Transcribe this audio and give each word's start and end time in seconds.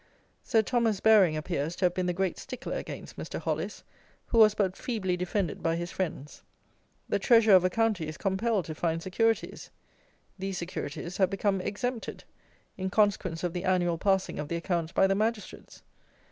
Sir 0.43 0.63
Thomas 0.63 0.99
Baring 0.99 1.37
appears 1.37 1.75
to 1.75 1.85
have 1.85 1.93
been 1.93 2.07
the 2.07 2.11
great 2.11 2.39
stickler 2.39 2.73
against 2.75 3.17
Mr. 3.17 3.37
Hollis, 3.39 3.83
who 4.29 4.39
was 4.39 4.55
but 4.55 4.75
feebly 4.75 5.15
defended 5.15 5.61
by 5.61 5.75
his 5.75 5.91
friends. 5.91 6.41
The 7.07 7.19
Treasurer 7.19 7.53
of 7.53 7.63
a 7.63 7.69
county 7.69 8.07
is 8.07 8.17
compelled 8.17 8.65
to 8.65 8.73
find 8.73 9.03
securities. 9.03 9.69
These 10.39 10.57
securities 10.57 11.17
have 11.17 11.29
become 11.29 11.61
exempted, 11.61 12.23
in 12.79 12.89
consequence 12.89 13.43
of 13.43 13.53
the 13.53 13.63
annual 13.63 13.99
passing 13.99 14.39
of 14.39 14.47
the 14.47 14.55
accounts 14.55 14.91
by 14.91 15.05
the 15.05 15.13
Magistrates! 15.13 15.83